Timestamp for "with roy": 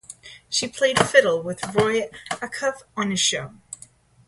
1.43-2.09